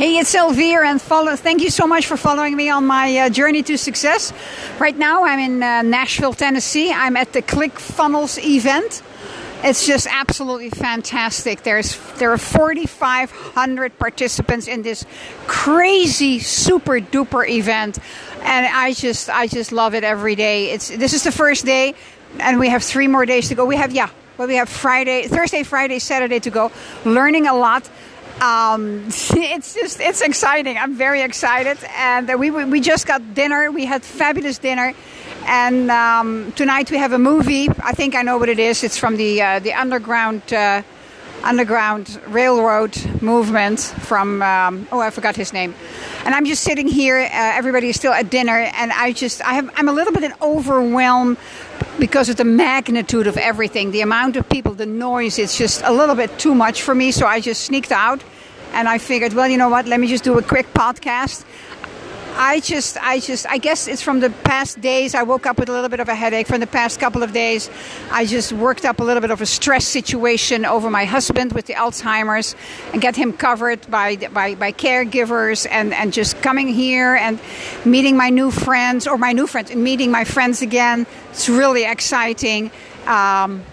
Hey, 0.00 0.16
it's 0.16 0.34
Elvire, 0.34 0.82
and 0.82 0.98
follow. 0.98 1.36
Thank 1.36 1.60
you 1.60 1.68
so 1.68 1.86
much 1.86 2.06
for 2.06 2.16
following 2.16 2.56
me 2.56 2.70
on 2.70 2.86
my 2.86 3.18
uh, 3.18 3.28
journey 3.28 3.62
to 3.64 3.76
success. 3.76 4.32
Right 4.78 4.96
now, 4.96 5.26
I'm 5.26 5.38
in 5.38 5.62
uh, 5.62 5.82
Nashville, 5.82 6.32
Tennessee. 6.32 6.90
I'm 6.90 7.18
at 7.18 7.34
the 7.34 7.42
ClickFunnels 7.42 8.42
event. 8.42 9.02
It's 9.62 9.86
just 9.86 10.06
absolutely 10.10 10.70
fantastic. 10.70 11.64
There's 11.64 11.98
there 12.14 12.32
are 12.32 12.38
4,500 12.38 13.98
participants 13.98 14.68
in 14.68 14.80
this 14.80 15.04
crazy, 15.46 16.38
super 16.38 16.98
duper 16.98 17.46
event, 17.46 17.98
and 18.40 18.66
I 18.74 18.94
just 18.94 19.28
I 19.28 19.48
just 19.48 19.70
love 19.70 19.94
it 19.94 20.02
every 20.02 20.34
day. 20.34 20.70
It's 20.70 20.88
this 20.88 21.12
is 21.12 21.24
the 21.24 21.32
first 21.32 21.66
day, 21.66 21.94
and 22.38 22.58
we 22.58 22.70
have 22.70 22.82
three 22.82 23.06
more 23.06 23.26
days 23.26 23.50
to 23.50 23.54
go. 23.54 23.66
We 23.66 23.76
have 23.76 23.92
yeah, 23.92 24.08
well 24.38 24.48
we 24.48 24.54
have 24.54 24.70
Friday, 24.70 25.28
Thursday, 25.28 25.62
Friday, 25.62 25.98
Saturday 25.98 26.40
to 26.40 26.48
go. 26.48 26.72
Learning 27.04 27.46
a 27.46 27.54
lot. 27.54 27.86
Um, 28.40 29.06
it's 29.08 29.74
just 29.74 30.00
it's 30.00 30.20
exciting. 30.20 30.78
I'm 30.78 30.94
very 30.94 31.22
excited, 31.22 31.78
and 31.96 32.28
we 32.38 32.50
we 32.50 32.80
just 32.80 33.06
got 33.06 33.34
dinner. 33.34 33.70
We 33.70 33.84
had 33.84 34.02
fabulous 34.02 34.58
dinner 34.58 34.94
and 35.46 35.90
um, 35.90 36.52
tonight 36.52 36.90
we 36.90 36.98
have 36.98 37.12
a 37.12 37.18
movie. 37.18 37.68
I 37.82 37.92
think 37.92 38.14
I 38.14 38.22
know 38.22 38.38
what 38.38 38.48
it 38.48 38.58
is. 38.58 38.84
It's 38.84 38.98
from 38.98 39.16
the 39.16 39.42
uh, 39.42 39.58
the 39.58 39.72
underground 39.72 40.52
uh, 40.52 40.82
underground 41.42 42.20
railroad 42.26 42.96
movement 43.22 43.80
from 43.80 44.42
um, 44.42 44.88
oh 44.92 45.00
I 45.00 45.10
forgot 45.10 45.36
his 45.36 45.52
name. 45.52 45.74
And 46.24 46.34
I'm 46.34 46.44
just 46.44 46.62
sitting 46.62 46.88
here. 46.88 47.18
Uh, 47.18 47.28
everybody 47.32 47.88
is 47.88 47.96
still 47.96 48.12
at 48.12 48.30
dinner, 48.30 48.58
and 48.58 48.92
I 48.92 49.12
just 49.12 49.42
I 49.42 49.54
have 49.54 49.70
I'm 49.76 49.88
a 49.88 49.92
little 49.92 50.12
bit 50.12 50.32
overwhelmed 50.42 51.36
because 51.98 52.28
of 52.28 52.36
the 52.36 52.44
magnitude 52.44 53.26
of 53.26 53.36
everything, 53.36 53.90
the 53.90 54.00
amount 54.00 54.36
of 54.36 54.48
people, 54.48 54.74
the 54.74 54.86
noise. 54.86 55.38
It's 55.38 55.56
just 55.56 55.82
a 55.84 55.92
little 55.92 56.14
bit 56.14 56.38
too 56.38 56.54
much 56.54 56.82
for 56.82 56.94
me. 56.94 57.12
So 57.12 57.26
I 57.26 57.40
just 57.40 57.62
sneaked 57.64 57.92
out. 57.92 58.22
And 58.72 58.88
I 58.88 58.98
figured, 58.98 59.32
well, 59.32 59.48
you 59.48 59.58
know 59.58 59.68
what? 59.68 59.86
Let 59.86 59.98
me 59.98 60.06
just 60.06 60.22
do 60.22 60.38
a 60.38 60.42
quick 60.42 60.72
podcast. 60.72 61.44
I 62.34 62.60
just, 62.60 62.96
I 63.02 63.20
just, 63.20 63.46
I 63.46 63.58
guess 63.58 63.88
it's 63.88 64.02
from 64.02 64.20
the 64.20 64.30
past 64.30 64.80
days. 64.80 65.14
I 65.14 65.22
woke 65.22 65.46
up 65.46 65.58
with 65.58 65.68
a 65.68 65.72
little 65.72 65.88
bit 65.88 66.00
of 66.00 66.08
a 66.08 66.14
headache 66.14 66.46
from 66.46 66.60
the 66.60 66.66
past 66.66 67.00
couple 67.00 67.22
of 67.22 67.32
days. 67.32 67.70
I 68.10 68.24
just 68.24 68.52
worked 68.52 68.84
up 68.84 69.00
a 69.00 69.04
little 69.04 69.20
bit 69.20 69.30
of 69.30 69.40
a 69.40 69.46
stress 69.46 69.86
situation 69.86 70.64
over 70.64 70.90
my 70.90 71.04
husband 71.04 71.52
with 71.52 71.66
the 71.66 71.74
Alzheimer's 71.74 72.54
and 72.92 73.02
get 73.02 73.16
him 73.16 73.32
covered 73.32 73.88
by, 73.90 74.16
by, 74.16 74.54
by 74.54 74.72
caregivers 74.72 75.66
and, 75.70 75.92
and 75.92 76.12
just 76.12 76.40
coming 76.42 76.68
here 76.68 77.14
and 77.14 77.38
meeting 77.84 78.16
my 78.16 78.30
new 78.30 78.50
friends 78.50 79.06
or 79.06 79.18
my 79.18 79.32
new 79.32 79.46
friends 79.46 79.70
and 79.70 79.82
meeting 79.82 80.10
my 80.10 80.24
friends 80.24 80.62
again. 80.62 81.06
It's 81.30 81.48
really 81.48 81.84
exciting. 81.84 82.70
Um, 83.06 83.64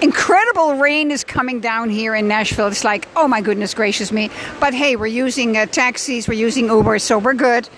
incredible 0.00 0.74
rain 0.74 1.10
is 1.10 1.24
coming 1.24 1.60
down 1.60 1.90
here 1.90 2.14
in 2.14 2.28
Nashville. 2.28 2.68
It's 2.68 2.84
like, 2.84 3.08
oh 3.16 3.28
my 3.28 3.40
goodness 3.40 3.74
gracious 3.74 4.12
me. 4.12 4.30
But 4.60 4.74
hey, 4.74 4.96
we're 4.96 5.06
using 5.06 5.56
uh, 5.56 5.66
taxis, 5.66 6.28
we're 6.28 6.34
using 6.34 6.66
Uber, 6.66 6.98
so 6.98 7.18
we're 7.18 7.34
good. 7.34 7.68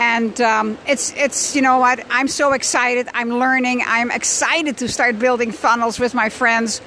And 0.00 0.40
um, 0.40 0.78
it's 0.86 1.12
it's 1.16 1.56
you 1.56 1.62
know 1.62 1.78
what 1.78 2.04
I'm 2.08 2.28
so 2.28 2.52
excited. 2.52 3.08
I'm 3.14 3.30
learning. 3.30 3.82
I'm 3.84 4.12
excited 4.12 4.78
to 4.78 4.88
start 4.88 5.18
building 5.18 5.50
funnels 5.50 5.98
with 5.98 6.14
my 6.14 6.28
friends, 6.28 6.80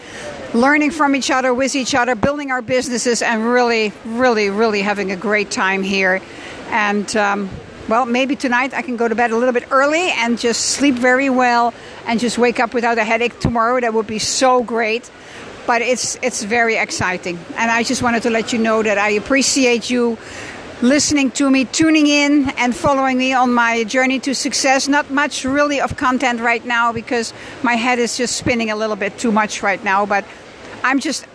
learning 0.54 0.92
from 0.92 1.14
each 1.14 1.30
other, 1.30 1.54
with 1.54 1.76
each 1.76 1.94
other, 1.94 2.16
building 2.16 2.52
our 2.52 2.62
businesses, 2.62 3.22
and 3.22 3.46
really, 3.46 3.92
really, 4.06 4.50
really 4.50 4.82
having 4.82 5.12
a 5.12 5.18
great 5.18 5.52
time 5.52 5.84
here. 5.84 6.22
And 6.70 7.14
um, 7.18 7.50
well, 7.88 8.06
maybe 8.06 8.36
tonight 8.36 8.74
I 8.74 8.82
can 8.82 8.98
go 8.98 9.08
to 9.08 9.16
bed 9.16 9.32
a 9.32 9.38
little 9.38 9.54
bit 9.54 9.66
early 9.72 10.10
and 10.12 10.40
just 10.40 10.62
sleep 10.62 10.96
very 10.96 11.30
well 11.30 11.74
and 12.06 12.20
just 12.20 12.38
wake 12.38 12.60
up 12.60 12.74
without 12.74 12.98
a 12.98 13.04
headache 13.04 13.40
tomorrow. 13.40 13.80
That 13.80 13.94
would 13.94 14.08
be 14.08 14.20
so 14.20 14.64
great. 14.64 15.10
But 15.68 15.82
it's 15.82 16.18
it's 16.24 16.44
very 16.44 16.76
exciting. 16.76 17.38
And 17.56 17.70
I 17.70 17.84
just 17.84 18.02
wanted 18.02 18.24
to 18.24 18.30
let 18.30 18.52
you 18.52 18.60
know 18.60 18.82
that 18.82 18.98
I 18.98 19.10
appreciate 19.12 19.90
you 19.90 20.18
listening 20.82 21.30
to 21.32 21.50
me, 21.50 21.66
tuning 21.66 22.08
in 22.08 22.50
and 22.58 22.76
following 22.76 23.18
me 23.18 23.34
on 23.34 23.54
my 23.54 23.84
journey 23.84 24.20
to 24.20 24.34
success. 24.34 24.88
Not 24.88 25.12
much 25.12 25.46
really 25.46 25.80
of 25.80 25.96
content 25.98 26.40
right 26.42 26.66
now 26.66 26.92
because 26.92 27.34
my 27.62 27.76
head 27.76 28.00
is 28.00 28.18
just 28.18 28.36
spinning 28.36 28.72
a 28.72 28.76
little 28.76 28.96
bit 28.96 29.18
too 29.20 29.32
much 29.32 29.62
right 29.62 29.84
now, 29.84 30.06
but 30.08 30.26
I'm 30.84 31.00
just 31.00 31.26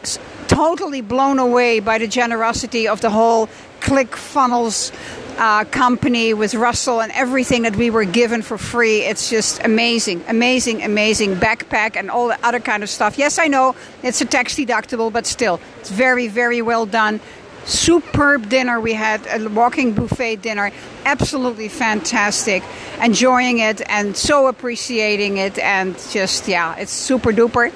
totally 0.48 1.00
blown 1.00 1.38
away 1.38 1.80
by 1.80 1.98
the 1.98 2.06
generosity 2.06 2.88
of 2.88 3.00
the 3.00 3.10
whole 3.10 3.48
ClickFunnels 3.80 4.92
uh, 5.38 5.64
company 5.64 6.34
with 6.34 6.54
Russell 6.54 7.00
and 7.00 7.12
everything 7.12 7.62
that 7.62 7.76
we 7.76 7.90
were 7.90 8.04
given 8.04 8.42
for 8.42 8.58
free. 8.58 9.00
It's 9.00 9.28
just 9.28 9.62
amazing, 9.64 10.24
amazing, 10.28 10.82
amazing 10.82 11.34
backpack 11.34 11.96
and 11.96 12.10
all 12.10 12.28
the 12.28 12.38
other 12.46 12.60
kind 12.60 12.82
of 12.82 12.88
stuff. 12.88 13.18
Yes, 13.18 13.38
I 13.38 13.46
know 13.46 13.76
it's 14.02 14.20
a 14.20 14.24
tax 14.24 14.54
deductible, 14.54 15.12
but 15.12 15.26
still, 15.26 15.60
it's 15.80 15.90
very, 15.90 16.28
very 16.28 16.62
well 16.62 16.86
done. 16.86 17.20
Superb 17.64 18.48
dinner 18.48 18.80
we 18.80 18.92
had, 18.92 19.26
a 19.26 19.48
walking 19.48 19.92
buffet 19.92 20.36
dinner. 20.36 20.70
Absolutely 21.04 21.68
fantastic. 21.68 22.62
Enjoying 23.02 23.58
it 23.58 23.82
and 23.90 24.16
so 24.16 24.46
appreciating 24.46 25.38
it. 25.38 25.58
And 25.58 25.98
just, 26.10 26.46
yeah, 26.46 26.76
it's 26.76 26.92
super 26.92 27.32
duper. 27.32 27.72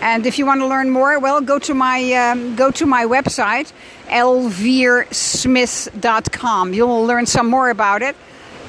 And 0.00 0.26
if 0.26 0.38
you 0.38 0.46
want 0.46 0.60
to 0.60 0.66
learn 0.66 0.90
more, 0.90 1.18
well, 1.18 1.40
go 1.40 1.58
to 1.58 1.74
my 1.74 2.12
um, 2.12 2.54
go 2.54 2.70
to 2.70 2.86
my 2.86 3.04
website, 3.04 3.72
elviresmith.com. 4.06 6.74
You'll 6.74 7.04
learn 7.04 7.26
some 7.26 7.48
more 7.48 7.68
about 7.70 8.02
it. 8.02 8.14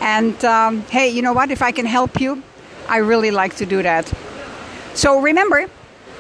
And 0.02 0.44
um, 0.44 0.82
hey, 0.90 1.10
you 1.10 1.22
know 1.22 1.34
what? 1.34 1.52
If 1.52 1.62
I 1.62 1.72
can 1.72 1.86
help 1.86 2.20
you, 2.20 2.42
I 2.88 2.98
really 2.98 3.30
like 3.32 3.58
to 3.58 3.66
do 3.66 3.84
that. 3.84 4.12
So 4.96 5.22
remember 5.22 5.68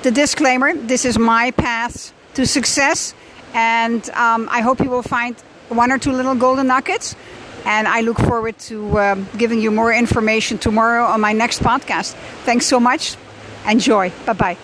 the 0.03 0.11
disclaimer: 0.11 0.75
this 0.75 1.05
is 1.05 1.17
my 1.17 1.49
path 1.51 2.13
to 2.35 2.45
success, 2.45 3.15
and 3.53 4.07
um, 4.11 4.47
I 4.51 4.61
hope 4.61 4.79
you 4.79 4.91
will 4.91 5.01
find 5.01 5.35
one 5.69 5.91
or 5.91 5.97
two 5.97 6.11
little 6.11 6.35
golden 6.35 6.67
nuggets. 6.67 7.15
And 7.65 7.87
I 7.87 8.01
look 8.01 8.17
forward 8.17 8.57
to 8.69 8.99
um, 8.99 9.27
giving 9.37 9.59
you 9.59 9.69
more 9.69 9.93
information 9.93 10.57
tomorrow 10.59 11.03
on 11.03 11.19
my 11.19 11.33
next 11.33 11.61
podcast. 11.61 12.13
Thanks 12.45 12.65
so 12.65 12.79
much. 12.79 13.17
Enjoy. 13.67 14.11
Bye 14.25 14.33
bye. 14.33 14.57